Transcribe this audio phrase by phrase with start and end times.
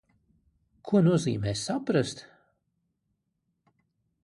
[0.91, 2.25] Ko nozīmē saprast?